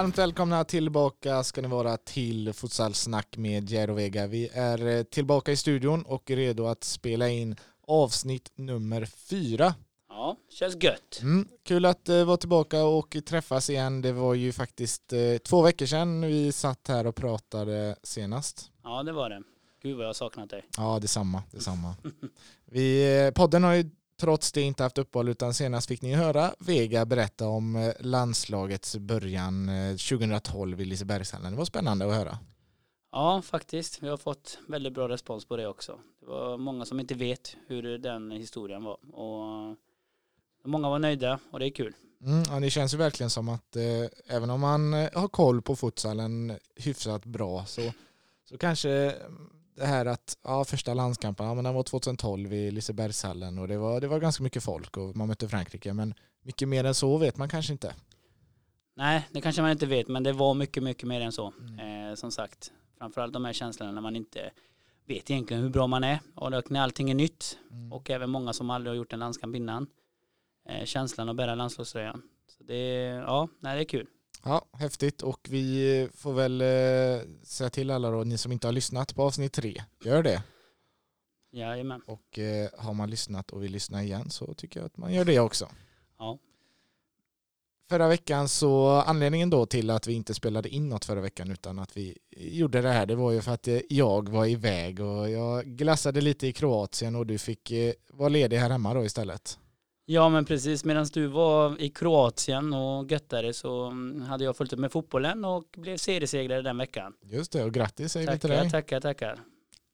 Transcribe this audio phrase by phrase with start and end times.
[0.00, 4.26] Varmt välkomna tillbaka ska ni vara till Futsalsnack med Jero Vega.
[4.26, 7.56] Vi är eh, tillbaka i studion och är redo att spela in
[7.86, 9.74] avsnitt nummer fyra.
[10.08, 11.18] Ja, känns gött.
[11.22, 14.02] Mm, kul att uh, vara tillbaka och träffas igen.
[14.02, 18.70] Det var ju faktiskt uh, två veckor sedan vi satt här och pratade senast.
[18.84, 19.42] Ja, det var det.
[19.82, 20.64] Gud vad jag har saknat dig.
[20.76, 21.42] Ja, detsamma.
[21.50, 21.94] detsamma.
[22.64, 27.06] vi, podden har ju trots det inte haft uppehåll utan senast fick ni höra Vega
[27.06, 31.52] berätta om landslagets början 2012 i Lisebergshallen.
[31.52, 32.38] Det var spännande att höra.
[33.12, 34.02] Ja, faktiskt.
[34.02, 35.98] Vi har fått väldigt bra respons på det också.
[36.20, 38.98] Det var många som inte vet hur den historien var.
[39.14, 39.76] Och
[40.64, 41.94] många var nöjda och det är kul.
[42.24, 43.84] Mm, ja, det känns ju verkligen som att eh,
[44.36, 47.92] även om man eh, har koll på futsalen hyfsat bra så,
[48.44, 49.14] så kanske
[49.80, 53.78] det här att ja, första landskampen, ja, men den var 2012 i Lisebergshallen och det
[53.78, 57.18] var, det var ganska mycket folk och man mötte Frankrike men mycket mer än så
[57.18, 57.94] vet man kanske inte.
[58.94, 61.52] Nej, det kanske man inte vet men det var mycket, mycket mer än så.
[61.60, 62.08] Mm.
[62.10, 64.50] Eh, som sagt, framförallt de här känslorna när man inte
[65.06, 67.92] vet egentligen hur bra man är och när allting är nytt mm.
[67.92, 69.86] och även många som aldrig har gjort en landskamp innan
[70.68, 72.22] eh, känslan att bära landslagströjan.
[72.48, 74.06] Så det, ja, nej, det är kul.
[74.42, 78.72] Ja, häftigt och vi får väl eh, säga till alla då, ni som inte har
[78.72, 80.42] lyssnat på avsnitt tre, gör det.
[81.52, 82.02] Jajamän.
[82.06, 85.24] Och eh, har man lyssnat och vill lyssna igen så tycker jag att man gör
[85.24, 85.68] det också.
[86.18, 86.38] Ja.
[87.88, 91.78] Förra veckan så anledningen då till att vi inte spelade in något förra veckan utan
[91.78, 95.30] att vi gjorde det här det var ju för att eh, jag var iväg och
[95.30, 99.58] jag glassade lite i Kroatien och du fick eh, vara ledig här hemma då istället.
[100.12, 104.72] Ja men precis, medan du var i Kroatien och göttade så mm, hade jag följt
[104.72, 107.12] upp med fotbollen och blev seriesegrare den veckan.
[107.22, 108.70] Just det, och grattis säger vi till dig.
[108.70, 109.40] Tackar, tackar.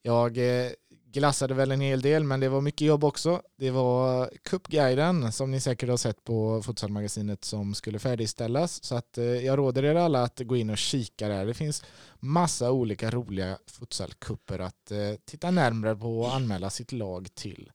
[0.01, 0.71] Jag eh,
[1.11, 3.41] glassade väl en hel del men det var mycket jobb också.
[3.57, 8.83] Det var Cupguiden som ni säkert har sett på Futsalmagasinet som skulle färdigställas.
[8.83, 11.45] Så att eh, jag råder er alla att gå in och kika där.
[11.45, 11.83] Det finns
[12.19, 17.71] massa olika roliga futsalkupper att eh, titta närmare på och anmäla sitt lag till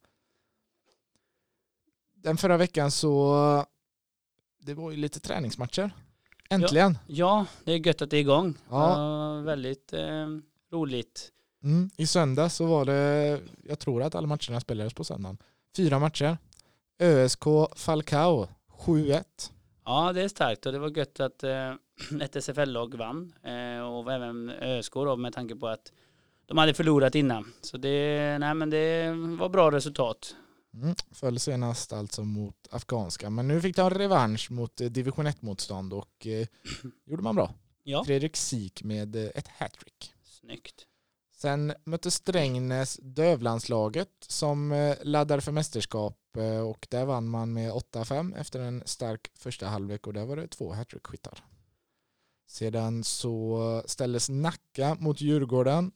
[2.22, 3.66] den förra veckan så
[4.58, 5.90] det var ju lite träningsmatcher.
[6.50, 6.98] Äntligen.
[7.06, 8.58] Ja, ja det är gött att det är igång.
[8.70, 9.42] Ja.
[9.44, 10.26] väldigt eh,
[10.72, 11.32] roligt.
[11.62, 15.38] Mm, I söndag så var det, jag tror att alla matcherna spelades på söndagen.
[15.76, 16.38] Fyra matcher.
[16.98, 17.44] ÖSK
[17.76, 19.24] Falcao 7-1.
[19.84, 21.74] Ja, det är starkt och det var gött att eh,
[22.20, 25.92] ett SFL-lag vann eh, och även ÖSK då med tanke på att
[26.46, 27.52] de hade förlorat innan.
[27.62, 30.36] Så det, nej, men det var bra resultat.
[30.74, 35.92] Mm, föll senast alltså mot afghanska, men nu fick en revansch mot eh, division 1-motstånd
[35.92, 36.46] och eh,
[37.04, 37.54] gjorde man bra.
[37.82, 38.04] Ja.
[38.04, 40.14] Fredrik Sik med eh, ett hattrick.
[40.24, 40.86] Snyggt.
[41.34, 46.18] Sen mötte Strängnäs Dövlandslaget som eh, laddade för mästerskap
[46.66, 50.48] och där vann man med 8-5 efter en stark första halvlek och där var det
[50.48, 51.44] två hattrickskyttar.
[52.46, 55.92] Sedan så ställdes Nacka mot Djurgården.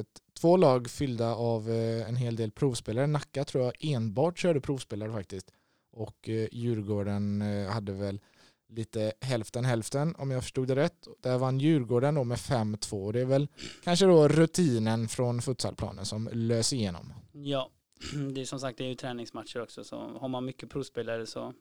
[0.00, 3.06] Ett två lag fyllda av eh, en hel del provspelare.
[3.06, 5.50] Nacka tror jag enbart körde provspelare faktiskt.
[5.92, 8.20] Och eh, Djurgården eh, hade väl
[8.68, 11.08] lite hälften hälften om jag förstod det rätt.
[11.20, 13.12] Där vann Djurgården då med 5-2.
[13.12, 13.48] Det är väl
[13.84, 17.12] kanske då rutinen från futsalplanen som löser igenom.
[17.32, 17.70] Ja,
[18.34, 21.54] det är som sagt det är ju träningsmatcher också så har man mycket provspelare så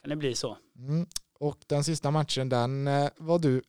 [0.00, 0.56] kan det bli så.
[0.78, 1.06] Mm.
[1.40, 2.84] Och den sista matchen den
[3.16, 3.62] var du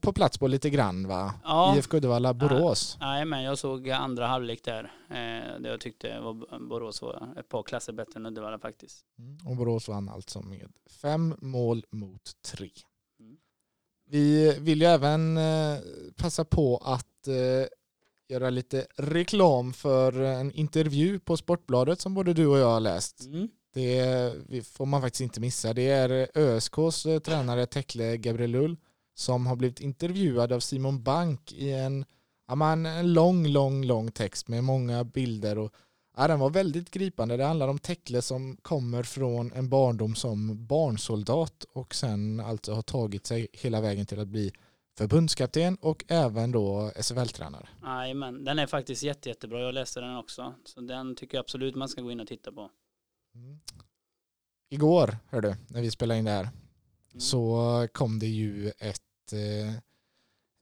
[0.00, 1.34] på plats på lite grann va?
[1.44, 1.76] Ja.
[1.76, 2.96] IFK Uddevalla, Borås.
[3.00, 4.92] Nej men jag såg andra halvlek där.
[5.10, 9.04] Eh, det jag tyckte var Borås var ett par klasser bättre än Uddevalla faktiskt.
[9.18, 9.38] Mm.
[9.46, 12.70] Och Borås vann alltså med fem mål mot tre.
[13.20, 13.36] Mm.
[14.10, 15.78] Vi vill ju även eh,
[16.16, 17.28] passa på att
[18.28, 23.24] göra lite reklam för en intervju på Sportbladet som både du och jag har läst.
[23.24, 23.48] Mm.
[23.74, 25.72] Det får man faktiskt inte missa.
[25.72, 28.76] Det är ÖSKs tränare Tekle Gabrielul
[29.14, 32.04] som har blivit intervjuad av Simon Bank i en,
[32.48, 35.58] ja, en lång, lång, lång text med många bilder.
[35.58, 35.72] Och,
[36.16, 37.36] ja, den var väldigt gripande.
[37.36, 42.82] Det handlar om Tekle som kommer från en barndom som barnsoldat och sen alltså har
[42.82, 44.52] tagit sig hela vägen till att bli
[44.98, 47.68] förbundskapten och även då SFL-tränare.
[48.14, 49.60] men den är faktiskt jätte, jättebra.
[49.60, 50.54] Jag läste den också.
[50.64, 52.70] Så den tycker jag absolut man ska gå in och titta på.
[53.34, 53.60] Mm.
[54.70, 56.48] Igår, hör du, när vi spelade in det här.
[57.18, 59.74] Så kom det ju ett eh,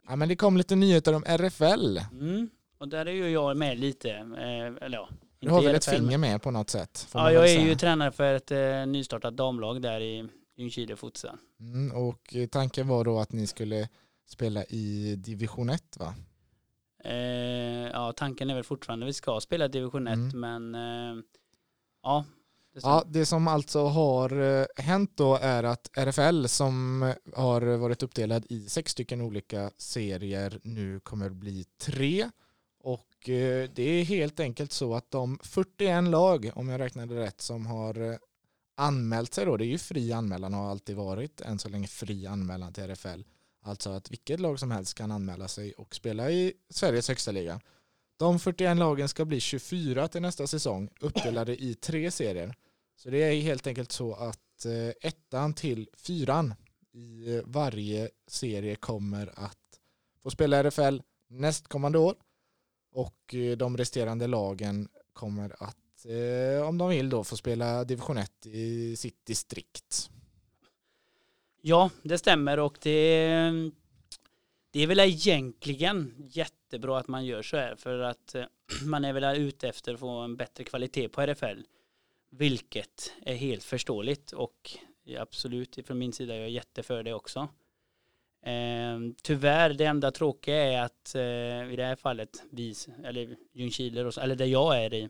[0.09, 1.99] ja, men det kom lite nyheter om RFL.
[2.13, 2.51] Mm.
[2.79, 5.09] Och där är ju jag med lite, eh, eller ja.
[5.39, 7.09] Du har väl ett finger med på något sätt?
[7.15, 11.37] Ja, jag är ju tränare för ett eh, nystartat damlag där i Ljungskile Futsal.
[11.61, 13.89] Mm, och tanken var då att ni skulle
[14.29, 16.15] spela i division 1 va?
[17.05, 20.41] Eh, ja, tanken är väl fortfarande att vi ska spela division 1 mm.
[20.41, 21.23] men eh,
[22.03, 22.25] ja.
[22.75, 27.03] Ja, det som alltså har eh, hänt då är att RFL som
[27.35, 32.31] har varit uppdelad i sex stycken olika serier nu kommer bli tre.
[32.81, 37.41] Och eh, det är helt enkelt så att de 41 lag, om jag räknade rätt,
[37.41, 38.17] som har eh,
[38.77, 41.87] anmält sig då, det är ju fri anmälan och har alltid varit än så länge
[41.87, 43.23] fri anmälan till RFL.
[43.65, 47.61] Alltså att vilket lag som helst kan anmäla sig och spela i Sveriges högsta liga.
[48.23, 52.55] De 41 lagen ska bli 24 till nästa säsong, uppdelade i tre serier.
[52.97, 56.55] Så det är helt enkelt så att eh, ettan till fyran
[56.93, 59.81] i eh, varje serie kommer att
[60.23, 62.15] få spela RFL nästkommande år.
[62.93, 66.07] Och eh, de resterande lagen kommer att,
[66.69, 70.11] om de vill då, få spela division 1 i sitt distrikt.
[71.61, 73.41] Ja, det stämmer och det,
[74.73, 78.45] det är väl egentligen jättebra att man gör så här för att eh,
[78.87, 81.63] man är väl ute efter att få en bättre kvalitet på RFL.
[82.31, 84.71] Vilket är helt förståeligt och
[85.19, 87.49] absolut från min sida är jag jätteför det också.
[88.43, 92.75] Eh, tyvärr det enda tråkiga är att eh, i det här fallet vi,
[93.05, 95.09] eller Ljungskile, eller där jag är i,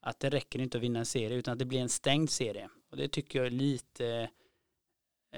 [0.00, 2.68] att det räcker inte att vinna en serie utan att det blir en stängd serie.
[2.90, 4.30] Och det tycker jag är lite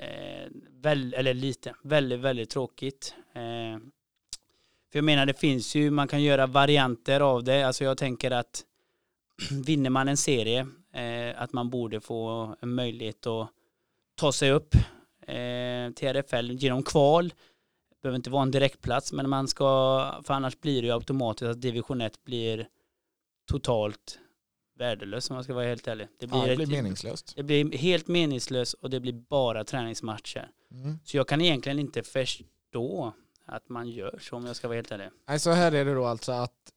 [0.02, 0.50] eh,
[0.80, 3.14] väl, eller lite, väldigt, väldigt tråkigt.
[3.32, 3.78] Eh,
[4.92, 7.62] för jag menar det finns ju, man kan göra varianter av det.
[7.62, 8.64] Alltså jag tänker att
[9.66, 13.48] vinner man en serie, eh, att man borde få en möjlighet att
[14.14, 14.74] ta sig upp
[15.20, 17.28] eh, till RFL genom kval.
[17.28, 19.66] Det behöver inte vara en direktplats, men man ska,
[20.24, 22.68] för annars blir det ju automatiskt att division 1 blir
[23.46, 24.18] totalt
[24.78, 26.08] värdelös om man ska vara helt ärlig.
[26.18, 27.32] Det blir, ja, det blir ett, meningslöst.
[27.36, 30.50] Det blir helt meningslöst och det blir bara träningsmatcher.
[30.70, 30.98] Mm.
[31.04, 33.12] Så jag kan egentligen inte förstå
[33.46, 35.08] att man gör så om jag ska vara helt ärlig.
[35.28, 36.72] Nej, så här är det då alltså att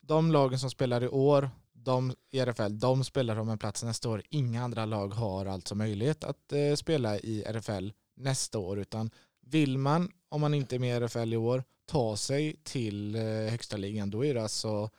[0.00, 4.08] de lagen som spelar i år, de i RFL, de spelar om en plats nästa
[4.08, 4.22] år.
[4.30, 9.10] Inga andra lag har alltså möjlighet att eh, spela i RFL nästa år, utan
[9.40, 13.22] vill man, om man inte är med i RFL i år, ta sig till eh,
[13.22, 14.90] högsta ligan, då är det alltså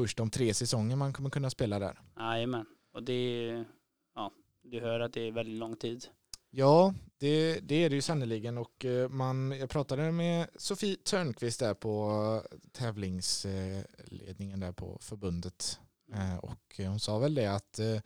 [0.00, 2.00] först om tre säsonger man kommer kunna spela där.
[2.18, 3.64] Jajamän, och det är,
[4.14, 4.32] ja,
[4.62, 6.06] du hör att det är väldigt lång tid.
[6.50, 11.60] Ja, det, det är det ju sannoliken och eh, man, jag pratade med Sofie Törnqvist
[11.60, 12.42] där på
[12.72, 15.78] tävlingsledningen där på förbundet
[16.14, 18.00] eh, och hon sa väl det att eh,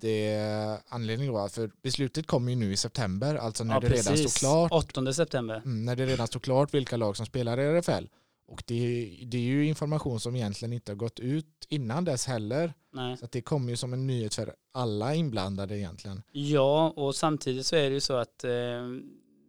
[0.00, 4.16] det anledningen då, för beslutet kommer ju nu i september, alltså när ja, det redan
[4.16, 4.72] står klart.
[4.72, 5.56] 8 september.
[5.56, 8.06] Mm, när det redan står klart vilka lag som spelar i RFL.
[8.48, 12.74] Och det, det är ju information som egentligen inte har gått ut innan dess heller.
[12.92, 13.16] Nej.
[13.16, 16.22] Så det kommer ju som en nyhet för alla inblandade egentligen.
[16.32, 18.50] Ja, och samtidigt så är det ju så att eh,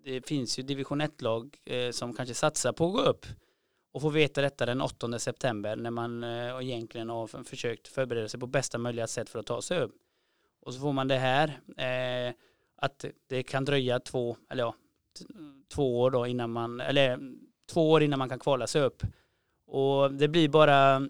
[0.04, 3.26] det finns ju division 1-lag eh, som kanske satsar på att gå upp
[3.94, 8.40] och få veta detta den 8 september när man eh, egentligen har försökt förbereda sig
[8.40, 9.96] på bästa möjliga sätt för att ta sig upp.
[10.62, 12.34] Och så får man det här eh,
[12.76, 14.76] att det kan dröja två, eller ja,
[15.74, 17.20] två år då innan man, eller
[17.68, 19.04] två år innan man kan kvala sig upp.
[19.68, 21.10] Och det blir bara,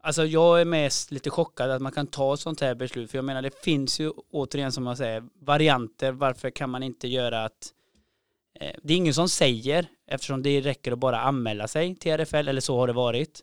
[0.00, 3.10] alltså jag är mest lite chockad att man kan ta sånt här beslut.
[3.10, 6.12] För jag menar det finns ju återigen som man säger varianter.
[6.12, 7.72] Varför kan man inte göra att
[8.60, 12.48] eh, det är ingen som säger, eftersom det räcker att bara anmäla sig till RFL,
[12.48, 13.42] eller så har det varit.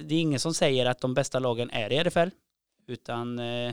[0.00, 2.28] Det är ingen som säger att de bästa lagen är i RFL,
[2.86, 3.72] utan eh,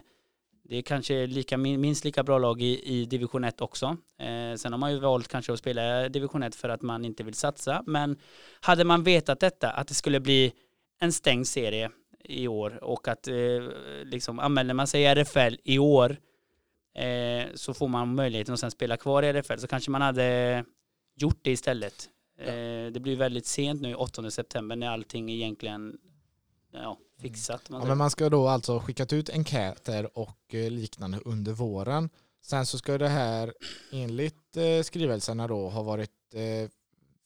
[0.63, 3.97] det är kanske lika, minst lika bra lag i, i division 1 också.
[4.19, 7.23] Eh, sen har man ju valt kanske att spela division 1 för att man inte
[7.23, 7.83] vill satsa.
[7.85, 8.17] Men
[8.61, 10.53] hade man vetat detta, att det skulle bli
[10.99, 11.89] en stängd serie
[12.23, 13.35] i år och att eh,
[14.03, 16.17] liksom anmäler man sig i RFL i år
[16.95, 20.65] eh, så får man möjligheten att sen spela kvar i RFL så kanske man hade
[21.15, 22.09] gjort det istället.
[22.37, 22.43] Ja.
[22.43, 25.97] Eh, det blir väldigt sent nu 8 september när allting egentligen
[26.71, 27.69] ja, fixat.
[27.69, 32.09] Man, ja, men man ska då alltså skickat ut enkäter och eh, liknande under våren.
[32.41, 33.53] Sen så ska det här
[33.91, 36.69] enligt eh, skrivelserna då ha varit eh,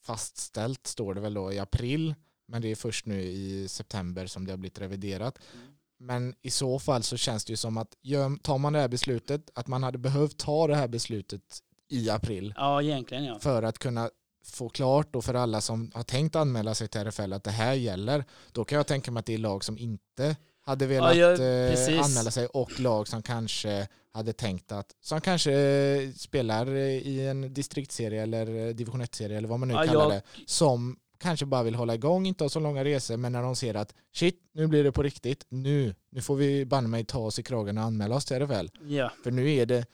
[0.03, 2.15] fastställt står det väl då i april.
[2.47, 5.39] Men det är först nu i september som det har blivit reviderat.
[5.53, 5.75] Mm.
[5.97, 7.95] Men i så fall så känns det ju som att
[8.41, 11.41] tar man det här beslutet, att man hade behövt ta det här beslutet
[11.89, 12.53] i april.
[12.57, 13.39] Ja, egentligen ja.
[13.39, 14.09] För att kunna
[14.45, 17.73] få klart då för alla som har tänkt anmäla sig till RFL att det här
[17.73, 20.35] gäller, då kan jag tänka mig att det är lag som inte
[20.65, 25.21] hade velat ja, jag, eh, anmäla sig och lag som kanske hade tänkt att, som
[25.21, 30.11] kanske spelar i en distriktsserie eller division 1-serie eller vad man nu ja, kallar jag...
[30.11, 33.55] det, som kanske bara vill hålla igång, inte ha så långa resor, men när de
[33.55, 37.19] ser att shit, nu blir det på riktigt, nu, nu får vi banne mig ta
[37.19, 38.67] oss i kragen och anmäla oss till RFL.
[38.87, 39.11] Ja.
[39.23, 39.85] För nu är det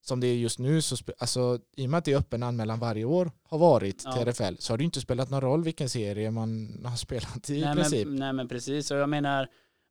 [0.00, 2.78] som det är just nu, så alltså, i och med att det är öppen anmälan
[2.78, 4.12] varje år har varit ja.
[4.12, 7.60] till RFL så har det inte spelat någon roll vilken serie man har spelat i
[7.60, 8.06] nej, princip.
[8.06, 9.48] Men, nej men precis, och jag menar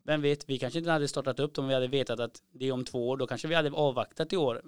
[0.09, 2.71] vem vet, vi kanske inte hade startat upp om vi hade vetat att det är
[2.71, 3.17] om två år.
[3.17, 4.61] Då kanske vi hade avvaktat i år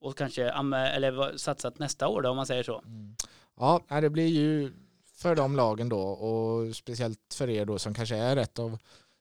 [0.00, 2.78] och kanske eller satsat nästa år då om man säger så.
[2.78, 3.16] Mm.
[3.56, 4.72] Ja, det blir ju
[5.14, 8.78] för de lagen då och speciellt för er då som kanske är ett av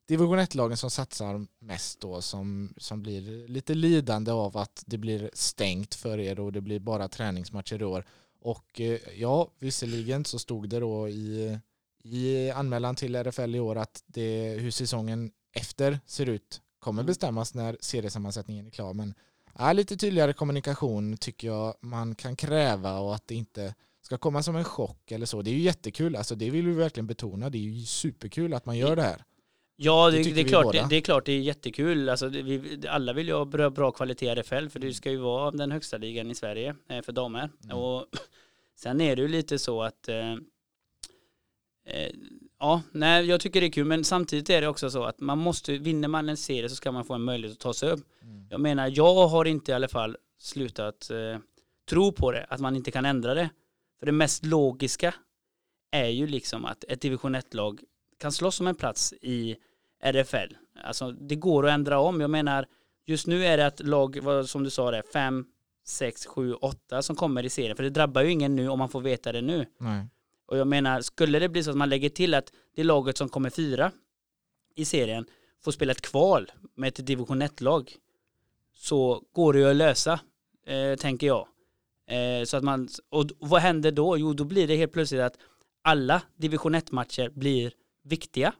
[0.07, 5.29] division 1-lagen som satsar mest då som, som blir lite lidande av att det blir
[5.33, 8.05] stängt för er och det blir bara träningsmatcher i år.
[8.41, 11.59] Och eh, ja, visserligen så stod det då i,
[12.03, 17.07] i anmälan till RFL i år att det, hur säsongen efter ser ut kommer mm.
[17.07, 18.93] bestämmas när seriesammansättningen är klar.
[18.93, 19.13] Men
[19.57, 24.43] ja, lite tydligare kommunikation tycker jag man kan kräva och att det inte ska komma
[24.43, 25.41] som en chock eller så.
[25.41, 27.49] Det är ju jättekul, alltså det vill vi verkligen betona.
[27.49, 29.23] Det är ju superkul att man gör det här.
[29.75, 32.09] Ja, det, det, det är, klart, det, det, är klart det är jättekul.
[32.09, 35.17] Alltså, vi, alla vill ju ha bra, bra kvalitet i RFL för det ska ju
[35.17, 37.49] vara den högsta ligan i Sverige eh, för damer.
[37.63, 37.77] Mm.
[37.77, 38.05] Och
[38.75, 40.33] sen är det ju lite så att eh,
[41.85, 42.11] eh,
[42.59, 45.37] ja, nej, jag tycker det är kul men samtidigt är det också så att man
[45.37, 48.01] måste, vinner man en serie så ska man få en möjlighet att ta sig upp.
[48.21, 48.47] Mm.
[48.49, 51.37] Jag menar, jag har inte i alla fall slutat eh,
[51.89, 53.49] tro på det, att man inte kan ändra det.
[53.99, 55.13] För det mest logiska
[55.91, 57.81] är ju liksom att ett division 1-lag
[58.21, 59.55] kan slåss om en plats i
[60.03, 60.53] RFL.
[60.83, 62.21] Alltså det går att ändra om.
[62.21, 62.65] Jag menar,
[63.05, 65.45] just nu är det ett lag, som du sa det, 5,
[65.85, 67.75] 6, 7, 8 som kommer i serien.
[67.75, 69.65] För det drabbar ju ingen nu om man får veta det nu.
[69.77, 70.07] Nej.
[70.45, 73.29] Och jag menar, skulle det bli så att man lägger till att det laget som
[73.29, 73.91] kommer fyra
[74.75, 75.25] i serien
[75.63, 77.95] får spela ett kval med ett division 1-lag
[78.75, 80.19] så går det ju att lösa,
[80.67, 81.47] eh, tänker jag.
[82.07, 84.17] Eh, så att man, och vad händer då?
[84.17, 85.37] Jo, då blir det helt plötsligt att
[85.81, 87.73] alla division 1-matcher blir
[88.03, 88.53] viktiga.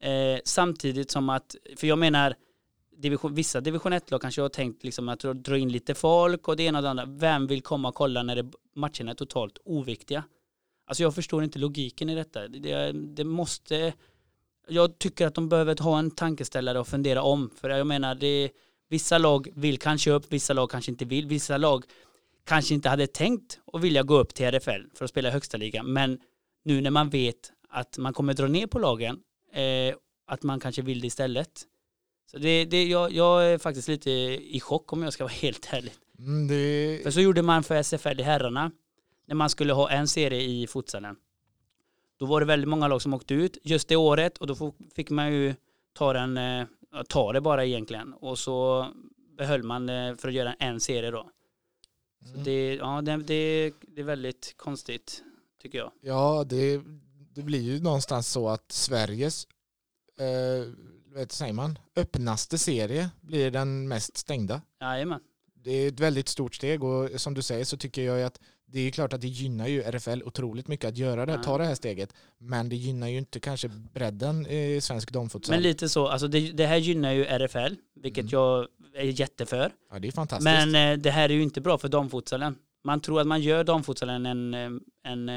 [0.00, 2.34] Eh, samtidigt som att, för jag menar,
[2.96, 6.62] division, vissa division 1-lag kanske har tänkt liksom att dra in lite folk och det
[6.62, 7.04] ena och det andra.
[7.04, 10.24] Vem vill komma och kolla när det, matcherna är totalt oviktiga?
[10.86, 12.48] Alltså jag förstår inte logiken i detta.
[12.48, 13.92] Det, det måste,
[14.68, 17.50] jag tycker att de behöver ha en tankeställare och fundera om.
[17.60, 18.50] För jag menar, det,
[18.88, 21.26] vissa lag vill kanske upp, vissa lag kanske inte vill.
[21.26, 21.84] Vissa lag
[22.44, 25.56] kanske inte hade tänkt att vilja gå upp till RFL för att spela i högsta
[25.56, 25.92] ligan.
[25.92, 26.18] Men
[26.64, 29.20] nu när man vet att man kommer dra ner på lagen,
[29.52, 29.94] eh,
[30.26, 31.66] att man kanske vill det istället.
[32.30, 35.68] Så det, det, jag, jag är faktiskt lite i chock om jag ska vara helt
[35.72, 35.92] ärlig.
[36.18, 37.00] Mm, det...
[37.02, 38.70] För så gjorde man för SFL i herrarna,
[39.26, 41.16] när man skulle ha en serie i futsalen.
[42.16, 45.10] Då var det väldigt många lag som åkte ut just det året och då fick
[45.10, 45.54] man ju
[45.92, 46.66] ta, den, eh,
[47.08, 48.12] ta det bara egentligen.
[48.12, 48.86] Och så
[49.36, 51.30] behöll man det för att göra en serie då.
[52.24, 52.44] Så mm.
[52.44, 55.22] det, ja, det, det, det är väldigt konstigt
[55.62, 55.92] tycker jag.
[56.00, 56.82] Ja, det,
[57.34, 59.46] det blir ju någonstans så att Sveriges
[60.18, 60.72] eh,
[61.14, 64.62] vet, säger man, öppnaste serie blir den mest stängda.
[64.80, 65.20] Jajamän.
[65.64, 68.80] Det är ett väldigt stort steg och som du säger så tycker jag att det
[68.80, 71.74] är klart att det gynnar ju RFL otroligt mycket att göra det, ta det här
[71.74, 72.14] steget.
[72.38, 75.54] Men det gynnar ju inte kanske bredden i svensk damfutsal.
[75.54, 78.30] Men lite så, alltså det, det, här gynnar ju RFL, vilket mm.
[78.32, 79.72] jag är jätteför.
[79.90, 80.44] Ja, det är fantastiskt.
[80.44, 82.56] Men eh, det här är ju inte bra för damfutsalen.
[82.84, 85.28] Man tror att man gör damfutsalen en, en, en,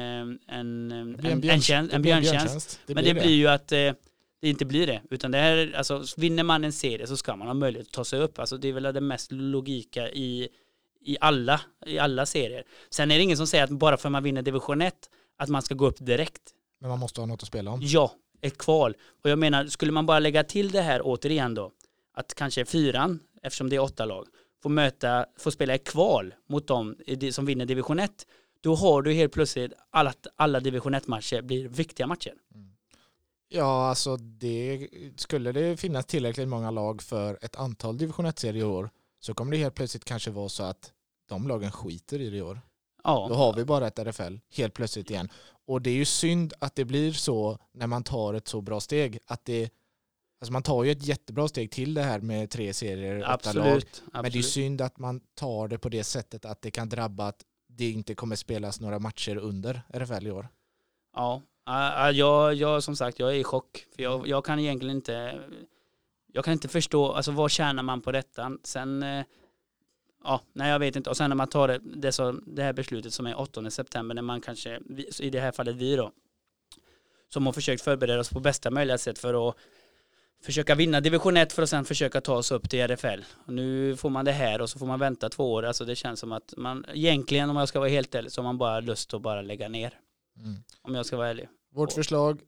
[0.48, 0.92] en,
[1.24, 2.80] en, björntjänst, en björntjänst.
[2.86, 3.92] men det, det blir ju att eh,
[4.40, 5.02] det inte blir det.
[5.10, 8.04] Utan det här, alltså vinner man en serie så ska man ha möjlighet att ta
[8.04, 8.38] sig upp.
[8.38, 10.48] Alltså det är väl det mest logika i,
[11.00, 12.64] i, alla, i alla serier.
[12.90, 14.94] Sen är det ingen som säger att bara för att man vinner division 1
[15.38, 16.42] att man ska gå upp direkt.
[16.80, 17.80] Men man måste ha något att spela om.
[17.82, 18.94] Ja, ett kval.
[19.22, 21.72] Och jag menar, skulle man bara lägga till det här återigen då,
[22.14, 24.26] att kanske fyran, eftersom det är åtta lag,
[24.66, 26.96] får möta, får spela ett kval mot dem
[27.32, 28.26] som vinner division 1,
[28.60, 32.34] då har du helt plötsligt alla, alla division 1-matcher blir viktiga matcher.
[32.54, 32.70] Mm.
[33.48, 38.64] Ja, alltså det skulle det finnas tillräckligt många lag för ett antal division 1-serier i
[38.64, 40.92] år så kommer det helt plötsligt kanske vara så att
[41.28, 42.60] de lagen skiter i det i år.
[43.04, 43.26] Ja.
[43.28, 45.28] Då har vi bara ett RFL helt plötsligt igen.
[45.66, 48.80] Och det är ju synd att det blir så när man tar ett så bra
[48.80, 49.18] steg.
[49.26, 49.70] Att det,
[50.40, 53.70] alltså man tar ju ett jättebra steg till det här med tre serier, absolut, åtta
[54.12, 54.22] lag.
[54.22, 57.26] Men det är synd att man tar det på det sättet att det kan drabba
[57.26, 60.48] att det inte kommer spelas några matcher under RFL i år.
[61.14, 61.42] Ja,
[62.12, 63.86] jag, jag som sagt, jag är i chock.
[63.96, 65.40] För jag, jag kan egentligen inte,
[66.32, 68.58] jag kan inte förstå, alltså vad tjänar man på detta?
[68.62, 69.24] Sen, eh,
[70.24, 71.10] ja, nej jag vet inte.
[71.10, 74.14] Och sen när man tar det, det, så, det här beslutet som är 8 september,
[74.14, 74.80] när man kanske,
[75.20, 76.12] i det här fallet vi då,
[77.28, 79.56] som har försökt förbereda oss på bästa möjliga sätt för att
[80.46, 83.24] försöka vinna division 1 för att sen försöka ta oss upp till RFL.
[83.46, 85.62] Och nu får man det här och så får man vänta två år.
[85.62, 88.44] Alltså det känns som att man egentligen om jag ska vara helt ärlig så har
[88.44, 89.94] man bara lust att bara lägga ner.
[90.38, 90.56] Mm.
[90.82, 91.48] Om jag ska vara ärlig.
[91.74, 92.40] Vårt förslag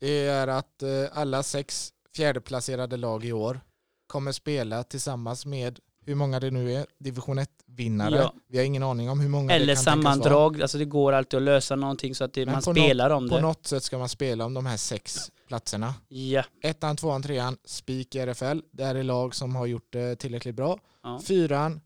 [0.00, 3.60] är att eh, alla sex fjärdeplacerade lag i år
[4.06, 8.16] kommer spela tillsammans med hur många det nu är, division 1-vinnare.
[8.16, 8.34] Ja.
[8.48, 11.36] Vi har ingen aning om hur många Eller det kan sammandrag, alltså det går alltid
[11.36, 13.34] att lösa någonting så att det, man spelar något, om det.
[13.34, 15.94] På något sätt ska man spela om de här sex platserna.
[16.08, 16.42] Ja.
[16.62, 18.58] Ettan, tvåan, trean, spik i RFL.
[18.70, 20.78] Det här är lag som har gjort det tillräckligt bra.
[21.02, 21.20] ja.
[21.26, 21.80] Fyran,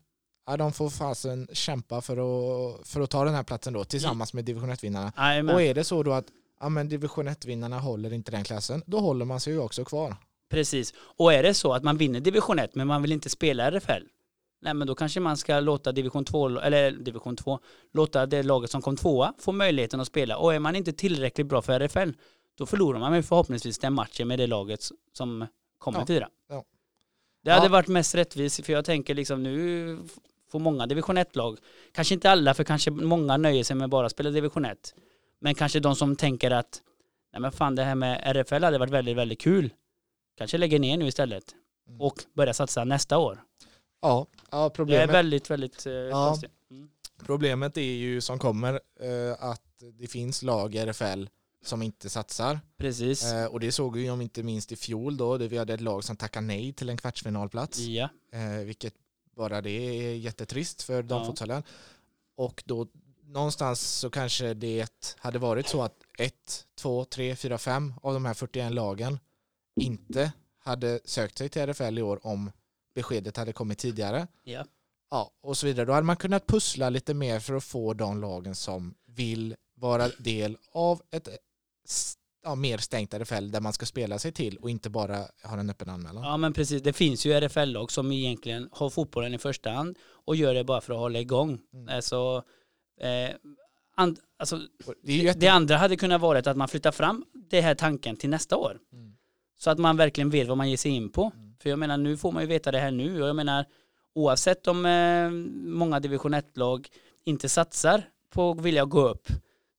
[0.47, 4.33] ja, de får fasen kämpa för att, för att ta den här platsen då tillsammans
[4.33, 5.11] med division 1-vinnarna.
[5.17, 5.55] Jajamän.
[5.55, 6.25] Och är det så då att
[6.59, 10.15] ja, men division 1-vinnarna håller inte den klassen, då håller man sig ju också kvar.
[10.49, 10.93] Precis.
[10.97, 14.03] Och är det så att man vinner division 1 men man vill inte spela RFL,
[14.61, 17.59] nej men då kanske man ska låta division 2, eller division 2,
[17.93, 20.37] låta det laget som kom tvåa få möjligheten att spela.
[20.37, 22.11] Och är man inte tillräckligt bra för RFL,
[22.57, 24.79] då förlorar man väl förhoppningsvis den matchen med det laget
[25.13, 26.05] som kommer Ja.
[26.05, 26.29] fyra.
[26.49, 26.63] Ja.
[27.43, 27.71] Det hade Ja.
[27.71, 29.97] varit mest rättvist, för jag tänker liksom nu
[30.51, 31.57] får många division 1-lag,
[31.91, 34.93] kanske inte alla, för kanske många nöjer sig med bara att spela division 1.
[35.39, 36.81] Men kanske de som tänker att,
[37.33, 39.69] nej men fan det här med RFL hade varit väldigt, väldigt kul.
[40.37, 41.55] Kanske lägger ner nu istället
[41.87, 42.01] Mm.
[42.01, 43.43] och börjar satsa nästa år.
[44.01, 46.51] Ja, ja Det är problemet, väldigt, väldigt eh, konstigt.
[46.71, 46.89] Mm.
[47.25, 49.61] problemet är ju som kommer eh, att
[49.99, 51.25] det finns lag i RFL
[51.63, 52.59] som inte satsar.
[52.77, 53.23] Precis.
[53.31, 55.81] Eh, och det såg vi om inte minst i fjol då, där vi hade ett
[55.81, 57.79] lag som tackade nej till en kvartsfinalplats.
[57.79, 58.93] Ja, Eh, vilket
[59.35, 61.01] bara det är jättetrist för Ja.
[61.01, 61.63] damfotbollen.
[62.35, 62.87] Och då
[63.23, 68.25] någonstans så kanske det hade varit så att ett, två, tre, fyra, fem av de
[68.25, 69.19] här 41 lagen
[69.81, 72.51] inte hade sökt sig till RFL i år om
[72.95, 74.27] beskedet hade kommit tidigare.
[74.43, 74.65] ja.
[75.13, 75.85] Ja, och så vidare.
[75.85, 80.07] Då hade man kunnat pussla lite mer för att få de lagen som vill vara
[80.09, 81.27] del av ett
[82.43, 85.69] ja, mer stängt RFL där man ska spela sig till och inte bara ha en
[85.69, 86.23] öppen anmälan.
[86.23, 86.81] ja men precis.
[86.81, 90.81] Det finns ju RFL-lag som egentligen har fotbollen i första hand och gör det bara
[90.81, 91.59] för att hålla igång.
[91.73, 91.95] Mm.
[91.95, 92.43] Alltså,
[93.01, 93.35] eh,
[93.95, 94.59] and, alltså
[95.03, 95.39] Det jätte...
[95.39, 98.79] Det andra hade kunnat vara att man flyttar fram det här tanken till nästa år.
[98.93, 99.15] Mm.
[99.57, 101.31] Så att man verkligen vet vad man ger sig in på.
[101.35, 101.55] Mm.
[101.59, 103.21] För jag menar, nu får man ju veta det här nu.
[103.21, 103.65] Och jag menar,
[104.15, 105.29] oavsett om eh,
[105.69, 106.87] många division 1-lag
[107.25, 109.27] inte satsar på att vilja gå upp,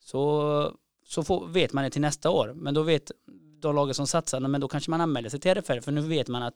[0.00, 0.72] så,
[1.04, 2.52] så får, vet man det till nästa år.
[2.56, 3.10] Men då vet
[3.60, 6.28] de lagen som satsar, men då kanske man anmäler sig till RFL, för nu vet
[6.28, 6.54] man att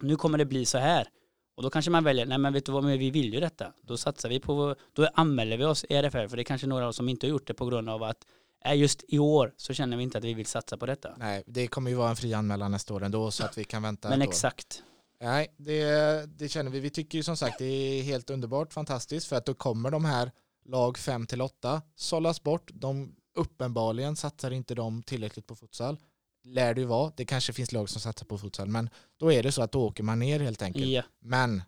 [0.00, 1.08] nu kommer det bli så här.
[1.54, 3.72] Och då kanske man väljer, nej men vet du vad, men vi vill ju detta.
[3.82, 6.92] Då satsar vi på, då anmäler vi oss i RFL, för det är kanske några
[6.92, 8.26] som inte har gjort det på grund av att
[8.64, 11.14] äh, just i år så känner vi inte att vi vill satsa på detta.
[11.16, 13.82] Nej, det kommer ju vara en fri anmälan nästa år ändå så att vi kan
[13.82, 14.82] vänta Men exakt.
[15.20, 16.80] Nej, det, det känner vi.
[16.80, 20.04] Vi tycker ju som sagt det är helt underbart, fantastiskt för att då kommer de
[20.04, 20.32] här
[20.64, 22.70] lag 5 till 8 sållas bort.
[22.74, 25.98] De uppenbarligen satsar inte de tillräckligt på futsal.
[26.44, 27.12] Lär det ju vara.
[27.16, 29.82] Det kanske finns lag som satsar på futsal men då är det så att då
[29.82, 30.86] åker man ner helt enkelt.
[30.86, 31.02] Ja.
[31.20, 31.62] Men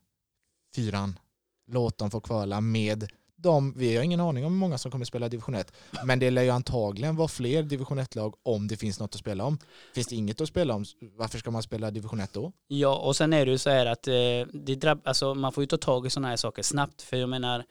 [0.75, 1.19] fyran,
[1.67, 3.09] låt dem få kvala med
[3.45, 5.73] de, vi har ingen aning om hur många som kommer spela division 1,
[6.05, 9.45] men det lär ju antagligen vara fler division 1-lag om det finns något att spela
[9.45, 9.59] om.
[9.95, 10.85] Finns det inget att spela om,
[11.17, 12.53] varför ska man spela division 1 då?
[12.69, 14.15] Ja, och sen är det ju så här att eh,
[14.53, 17.03] det drabb, alltså, man får ju ta tag i sådana här saker snabbt.
[17.03, 17.65] För jag menar,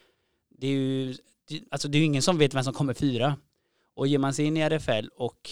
[0.50, 3.38] det är ju det, alltså, det är ju ingen som vet vem som kommer fyra.
[3.96, 5.50] Och ger man sig in i RFL och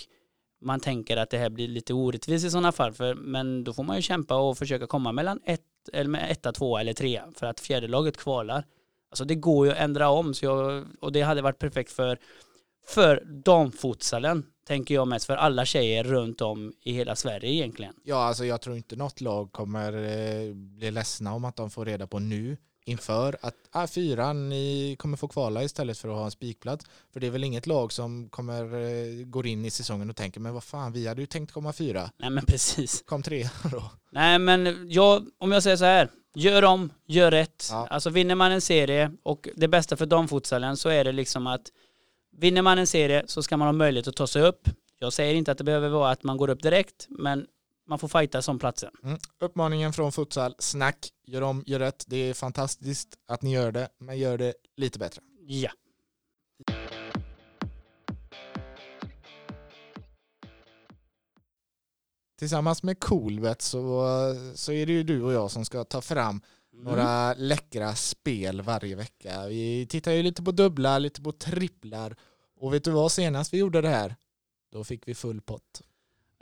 [0.62, 3.84] man tänker att det här blir lite orättvist i sådana fall, för, men då får
[3.84, 5.62] man ju kämpa och försöka komma mellan ett,
[5.94, 8.66] eller med etta, tvåa eller trea för att fjärde laget kvalar.
[9.10, 12.18] Alltså det går ju att ändra om så jag, och det hade varit perfekt för,
[12.88, 17.94] för damfotsalen, tänker jag mest, för alla tjejer runt om i hela Sverige egentligen.
[18.04, 21.86] Ja, alltså jag tror inte något lag kommer eh, bli ledsna om att de får
[21.86, 26.26] reda på nu inför att ah, fyran ni kommer få kvala istället för att ha
[26.26, 26.86] en spikplats.
[27.14, 30.40] För det är väl inget lag som kommer eh, går in i säsongen och tänker
[30.40, 32.12] men vad fan vi hade ju tänkt komma fyra.
[32.18, 33.04] Nej men precis.
[33.06, 33.84] Kom tre då.
[34.12, 37.68] Nej men jag, om jag säger så här, gör om, gör rätt.
[37.72, 37.88] Ja.
[37.90, 41.62] Alltså vinner man en serie och det bästa för damfotsalen så är det liksom att
[42.38, 44.70] vinner man en serie så ska man ha möjlighet att ta sig upp.
[45.00, 47.46] Jag säger inte att det behöver vara att man går upp direkt, men
[47.92, 48.92] man får fighta som platsen.
[49.04, 49.18] Mm.
[49.40, 52.04] Uppmaningen från futsal, snack, gör om, gör rätt.
[52.08, 55.22] Det är fantastiskt att ni gör det, men gör det lite bättre.
[55.48, 55.72] Ja.
[62.40, 64.06] Tillsammans med Coolbet så,
[64.56, 66.42] så är det ju du och jag som ska ta fram
[66.74, 66.84] Mm.
[66.86, 69.48] några läckra spel varje vecka.
[69.48, 72.16] Vi tittar ju lite på dubblar, lite på tripplar.
[72.60, 74.16] Och vet du vad, senast vi gjorde det här,
[74.72, 75.82] då fick vi full pott.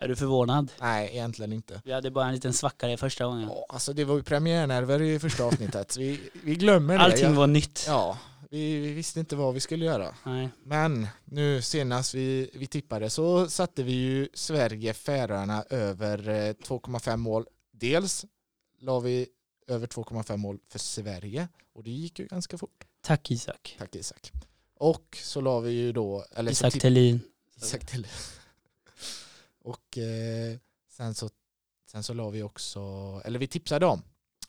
[0.02, 0.72] Är du förvånad?
[0.82, 1.82] Nej, egentligen inte.
[1.86, 3.50] Vi hade bara en liten svacka i första gången.
[3.50, 5.98] Ja, alltså det var ju premiärnerver i första avsnittet.
[5.98, 7.04] vi, vi glömmer det.
[7.04, 7.84] Allting var nytt.
[7.88, 8.18] Ja,
[8.50, 10.16] vi, vi visste inte vad vi skulle göra.
[10.26, 10.50] Nej.
[10.64, 17.18] Men nu senast vi, vi tippade så satte vi ju Sverige Färöarna över eh, 2,5
[17.18, 17.46] mål.
[17.72, 18.26] Dels
[18.80, 19.28] la vi
[19.68, 22.86] över 2,5 mål för Sverige och det gick ju ganska fort.
[23.02, 23.76] Tack Isak.
[23.80, 24.32] Tack Isak.
[24.76, 27.22] Och så la vi ju då, eller Isak Thelin.
[27.62, 28.08] Isak till.
[29.70, 30.58] Och eh,
[30.90, 31.30] sen så
[31.92, 32.80] sen så la vi också,
[33.26, 34.02] eller vi tipsade om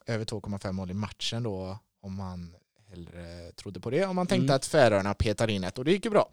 [0.06, 2.56] över 2,5 mål i matchen då om man
[2.88, 4.06] hellre trodde på det.
[4.06, 4.56] Om man tänkte Mm.
[4.56, 6.28] att Färöarna petar in ett och det gick ju bra.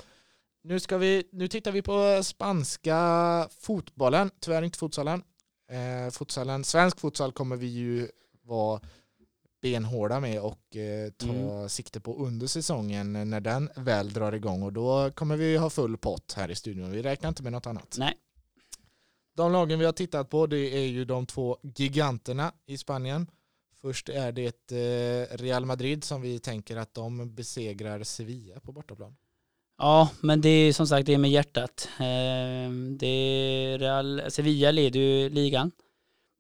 [0.63, 5.23] nu, ska vi, nu tittar vi på spanska fotbollen, tyvärr inte futsalen.
[5.71, 6.63] Eh, futsalen.
[6.63, 8.07] Svensk futsal kommer vi ju
[8.41, 8.81] vara
[9.61, 11.69] benhårda med och eh, ta mm.
[11.69, 15.97] sikte på under säsongen när den väl drar igång och då kommer vi ha full
[15.97, 16.91] pott här i studion.
[16.91, 17.95] Vi räknar inte med något annat.
[17.99, 18.13] Nej.
[19.37, 23.27] De lagen vi har tittat på det är ju de två giganterna i Spanien.
[23.81, 29.15] Först är det eh, Real Madrid som vi tänker att de besegrar Sevilla på bortaplan.
[29.77, 31.89] Ja, men det är som sagt det är med hjärtat.
[31.99, 35.71] Eh, det är Real, Sevilla leder ju ligan.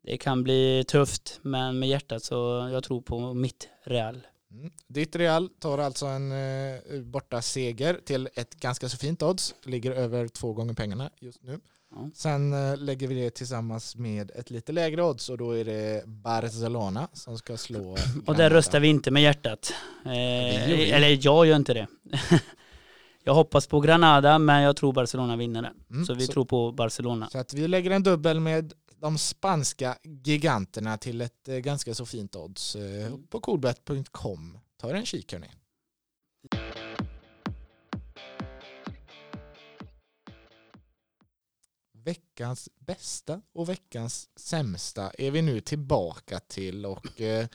[0.03, 4.27] Det kan bli tufft, men med hjärtat så jag tror på mitt Real.
[4.51, 4.71] Mm.
[4.87, 9.55] Ditt Real tar alltså en eh, borta seger till ett ganska så fint odds.
[9.63, 11.59] Ligger över två gånger pengarna just nu.
[11.97, 12.09] Ja.
[12.13, 16.03] Sen eh, lägger vi det tillsammans med ett lite lägre odds och då är det
[16.05, 17.97] Barcelona som ska slå.
[18.25, 19.73] och där röstar vi inte med hjärtat.
[20.05, 21.87] Eh, eller jag gör inte det.
[23.23, 25.75] jag hoppas på Granada men jag tror Barcelona vinner den.
[25.91, 27.29] Mm, så vi så, tror på Barcelona.
[27.29, 32.05] Så att vi lägger en dubbel med de spanska giganterna till ett eh, ganska så
[32.05, 33.27] fint odds eh, mm.
[33.27, 34.57] på coolbet.com.
[34.81, 35.47] Ta er en kik hörni.
[42.07, 47.47] Veckans bästa och veckans sämsta är vi nu tillbaka till och eh,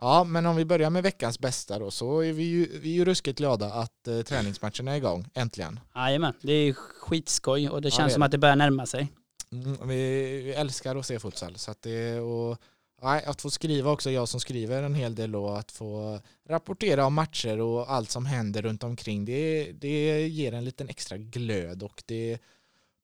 [0.00, 2.94] ja, men om vi börjar med veckans bästa då så är vi ju, vi är
[2.94, 5.80] ju ruskigt glada att eh, träningsmatchen är igång, äntligen.
[5.94, 9.12] Jajamän, det är skitskoj och det känns ja, det som att det börjar närma sig.
[9.52, 11.56] Mm, vi älskar att se futsal.
[11.56, 12.58] Så att, det, och,
[13.02, 17.06] nej, att få skriva också, jag som skriver en hel del och att få rapportera
[17.06, 21.82] om matcher och allt som händer runt omkring, det, det ger en liten extra glöd
[21.82, 22.38] och det,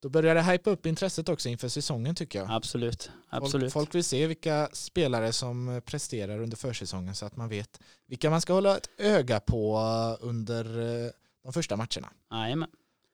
[0.00, 2.50] då börjar det hypa upp intresset också inför säsongen tycker jag.
[2.50, 3.10] Absolut.
[3.28, 3.72] Absolut.
[3.72, 8.30] Folk, folk vill se vilka spelare som presterar under försäsongen så att man vet vilka
[8.30, 9.78] man ska hålla ett öga på
[10.20, 10.64] under
[11.04, 11.10] eh,
[11.42, 12.12] de första matcherna.
[12.30, 12.68] Jajamän.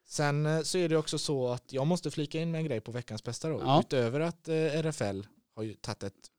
[0.08, 2.80] Sen eh, så är det också så att jag måste flika in med en grej
[2.80, 3.60] på veckans bästa då.
[3.60, 3.80] Ja.
[3.80, 5.20] Utöver att eh, RFL
[5.56, 6.30] har ju tagit ett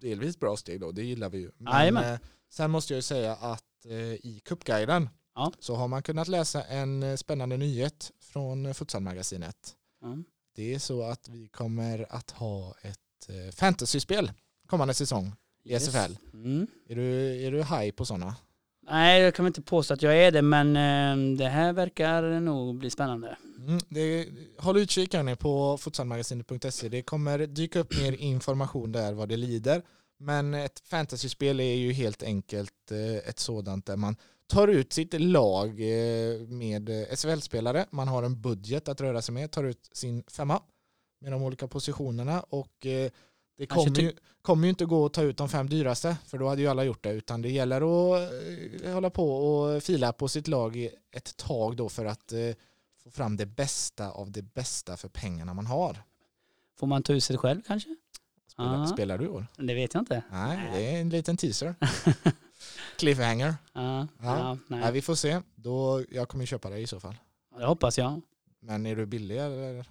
[0.00, 1.50] delvis bra steg då, det gillar vi ju.
[1.58, 2.18] Men eh,
[2.50, 3.62] sen måste jag ju säga att
[4.20, 5.52] i Cupguiden ja.
[5.58, 9.74] så har man kunnat läsa en spännande nyhet från Futsalmagasinet.
[10.02, 10.24] Mm.
[10.56, 14.32] Det är så att vi kommer att ha ett fantasyspel
[14.66, 15.32] kommande säsong
[15.64, 15.88] i yes.
[15.88, 16.16] SFL.
[16.34, 16.66] Mm.
[16.88, 18.36] Är, du, är du high på sådana?
[18.90, 22.78] Nej, jag kan inte påstå att jag är det, men eh, det här verkar nog
[22.78, 23.36] bli spännande.
[23.58, 26.88] Mm, det, håll utkik här på futsalmagasinet.se.
[26.88, 29.82] Det kommer dyka upp mer information där vad det lider.
[30.18, 35.20] Men ett fantasyspel är ju helt enkelt eh, ett sådant där man tar ut sitt
[35.20, 37.86] lag eh, med SHL-spelare.
[37.90, 40.62] Man har en budget att röra sig med, tar ut sin femma
[41.20, 42.86] med de olika positionerna och
[43.58, 46.48] det kommer ju, kommer ju inte gå att ta ut de fem dyraste, för då
[46.48, 48.32] hade ju alla gjort det, utan det gäller att
[48.82, 52.38] eh, hålla på och fila på sitt lag ett tag då för att eh,
[53.02, 56.02] få fram det bästa av det bästa för pengarna man har.
[56.78, 57.96] Får man ta ut sig själv kanske?
[58.48, 59.46] Spelar, spelar du i år?
[59.56, 60.22] Det vet jag inte.
[60.30, 61.74] Nej, det är en liten teaser.
[62.98, 63.54] Cliffhanger.
[63.72, 64.06] Ja.
[64.22, 64.92] ja nej.
[64.92, 65.40] vi får se.
[65.54, 67.14] Då, jag kommer köpa det i så fall.
[67.58, 68.20] Det hoppas jag.
[68.60, 69.86] Men är du billig eller?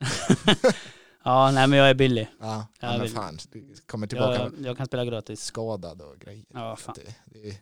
[1.24, 2.28] Ja, nej men jag är billig.
[2.40, 3.38] Ja, ja men fan.
[3.50, 5.44] Du kommer tillbaka jag, jag kan spela gratis.
[5.44, 6.44] Skadad och grejer.
[6.48, 6.94] Ja, fan.
[6.96, 7.54] Det, det, är,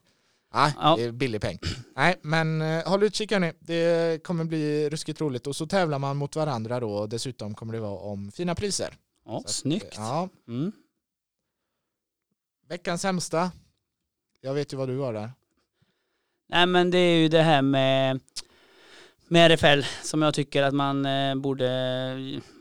[0.54, 0.94] nej, ja.
[0.96, 1.58] det är billig peng.
[1.96, 3.52] Nej, men uh, håll utkik hörni.
[3.60, 5.46] Det kommer bli ruskigt roligt.
[5.46, 6.92] Och så tävlar man mot varandra då.
[6.92, 8.96] Och dessutom kommer det vara om fina priser.
[9.24, 9.86] Ja, så snyggt.
[9.86, 10.28] Att, ja.
[10.48, 10.72] Mm.
[12.68, 13.50] Veckans sämsta.
[14.40, 15.32] Jag vet ju vad du har där.
[16.48, 18.20] Nej men det är ju det här med
[19.28, 21.70] med RFL som jag tycker att man eh, borde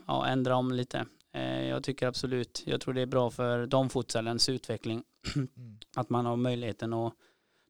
[0.06, 1.06] ja, ändra om lite.
[1.32, 5.02] Eh, jag tycker absolut, jag tror det är bra för damfotbollens utveckling
[5.36, 5.48] mm.
[5.96, 7.14] att man har möjligheten att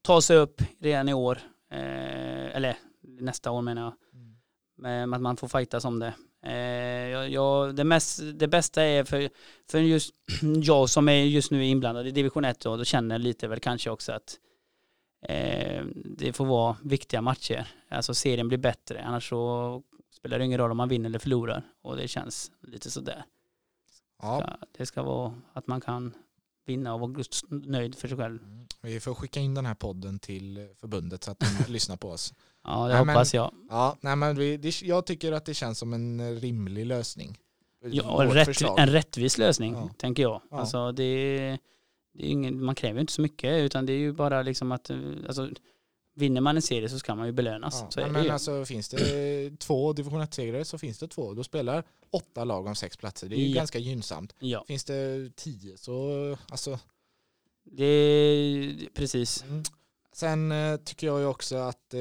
[0.02, 1.38] ta sig upp redan i år,
[1.70, 3.94] eh, eller nästa år menar jag,
[4.84, 5.14] mm.
[5.14, 6.14] att man får fightas om det.
[6.42, 9.30] Jag, jag, det, mest, det bästa är för,
[9.70, 10.14] för just
[10.62, 13.90] jag som är just nu inblandad i division 1 då, då känner lite väl kanske
[13.90, 14.38] också att
[15.22, 17.68] eh, det får vara viktiga matcher.
[17.88, 21.62] Alltså serien blir bättre, annars så spelar det ingen roll om man vinner eller förlorar.
[21.82, 23.24] Och det känns lite sådär.
[24.22, 24.40] Ja.
[24.40, 26.14] Så det ska vara att man kan
[26.66, 28.42] vinna och vara nöjd för sig själv.
[28.42, 28.66] Mm.
[28.80, 32.34] Vi får skicka in den här podden till förbundet så att de lyssnar på oss.
[32.68, 33.52] Ja, det nej, hoppas men, jag.
[33.70, 37.38] Ja, nej, men vi, det, jag tycker att det känns som en rimlig lösning.
[37.84, 39.90] Ja, en, rätt, en rättvis lösning, ja.
[39.96, 40.42] tänker jag.
[40.50, 40.58] Ja.
[40.58, 41.58] Alltså det
[42.18, 44.72] det är ingen, man kräver ju inte så mycket utan det är ju bara liksom
[44.72, 44.90] att,
[45.26, 45.50] alltså,
[46.14, 47.80] vinner man en serie så ska man ju belönas.
[47.80, 51.34] Ja, så men det alltså finns det två division 1-segrare så finns det två.
[51.34, 53.28] Då spelar åtta lag om sex platser.
[53.28, 53.54] Det är ju ja.
[53.54, 54.34] ganska gynnsamt.
[54.38, 54.64] Ja.
[54.66, 56.78] Finns det tio så, alltså.
[57.64, 59.44] Det är precis.
[59.44, 59.62] Mm.
[60.12, 62.00] Sen eh, tycker jag ju också att eh,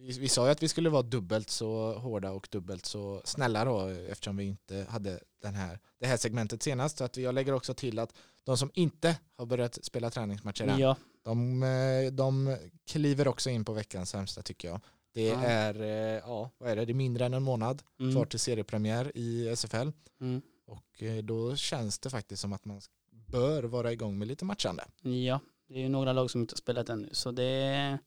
[0.00, 3.86] vi, sa ju att vi skulle vara dubbelt så hårda och dubbelt så snälla då
[3.86, 6.98] eftersom vi inte hade den här, det här segmentet senast.
[6.98, 10.78] Så att jag lägger också till att de som inte har börjat spela träningsmatcher än,
[10.78, 14.80] Ja, de, eh, de kliver också in på veckans sämsta tycker jag.
[15.12, 15.42] Det Ja.
[15.42, 15.74] är,
[16.18, 18.26] ja, vad är det, det är mindre än en månad kvar mm.
[18.26, 19.88] till seriepremiär i SFL.
[20.20, 20.42] Mm.
[20.66, 24.84] Och då känns det faktiskt som att man bör vara igång med lite matchande.
[25.02, 25.40] ja,
[25.74, 27.08] det är ju några lag som inte har spelat ännu.
[27.12, 27.98] Så det är,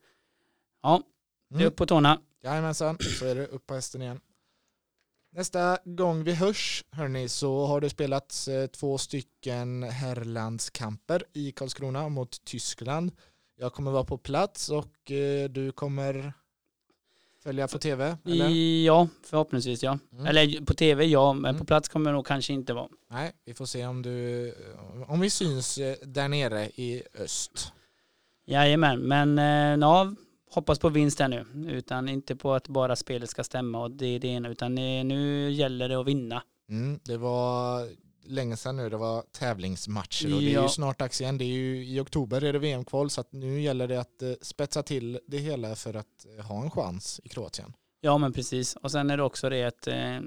[0.83, 1.03] ja,
[1.49, 1.67] det är Mm.
[1.67, 2.21] upp på tårna.
[2.43, 4.19] Jajamensan, så är det upp på hästen igen.
[5.31, 12.09] Nästa gång vi hörs, hörni, så har det spelats eh, två stycken herrlandskamper i Karlskrona
[12.09, 13.11] mot Tyskland.
[13.55, 16.33] Jag kommer vara på plats och eh, du kommer
[17.47, 18.49] följa på tv, eller?
[18.85, 19.99] Ja, förhoppningsvis ja.
[20.13, 20.25] Mm.
[20.25, 21.59] Eller på tv ja, men Mm.
[21.59, 22.87] på plats kommer jag nog kanske inte vara.
[23.11, 24.53] Nej, vi får se om du,
[25.07, 27.71] om vi syns eh, där nere i öst.
[28.47, 30.13] Jajamän, men eh, ja,
[30.51, 31.45] hoppas på vinst här nu.
[31.71, 34.49] Utan inte på att bara spelet ska stämma och det är det ena.
[34.49, 36.43] Utan eh, nu gäller det att vinna.
[36.69, 37.87] Mm, det var
[38.27, 41.37] länge sedan nu, det var tävlingsmatcher och det är ju snart dags igen.
[41.37, 44.31] Det är ju, I oktober är det VM-kval så att nu gäller det att eh,
[44.41, 47.73] spetsa till det hela för att eh, ha en chans i Kroatien.
[48.01, 48.75] Ja men precis.
[48.75, 50.19] Och sen är det också det att eh,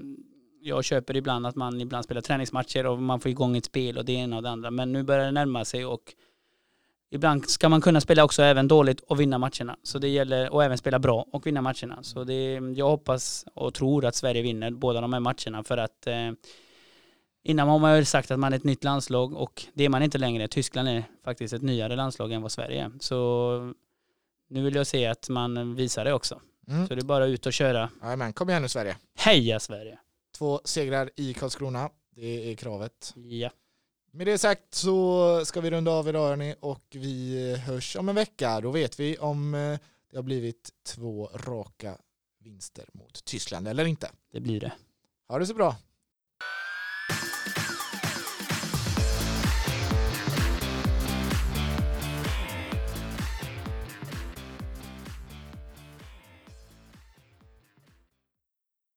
[0.61, 4.05] jag köper ibland att man ibland spelar träningsmatcher och man får igång ett spel och
[4.05, 4.71] det ena och det andra.
[4.71, 6.15] Men nu börjar det närma sig och
[7.11, 9.77] ibland ska man kunna spela också även dåligt och vinna matcherna.
[9.83, 12.03] Så det gäller och även spela bra och vinna matcherna.
[12.03, 16.07] Så det, jag hoppas och tror att Sverige vinner båda de här matcherna för att
[16.07, 16.31] eh,
[17.42, 20.03] innan har man ju sagt att man är ett nytt landslag och det är man
[20.03, 20.48] inte längre.
[20.48, 22.92] Tyskland är faktiskt ett nyare landslag än vad Sverige är.
[23.00, 23.74] Så
[24.48, 26.40] nu vill jag se att man visar det också.
[26.68, 26.87] Mm.
[26.88, 27.90] Så det är bara ut och köra.
[28.03, 28.96] Jajamän, kom igen nu Sverige.
[29.16, 29.98] Heja Sverige!
[30.38, 33.12] Två segrar i Karlskrona, det är kravet.
[33.16, 33.50] Ja,
[34.12, 38.14] Med det sagt så ska vi runda av idag hörni och vi hörs om en
[38.14, 38.61] vecka.
[38.61, 39.79] Då vet vi om eh,
[40.11, 41.94] det har blivit två raka
[42.44, 44.11] vinster mot Tyskland eller inte.
[44.33, 44.72] det blir det.
[45.29, 45.76] Ha det så bra.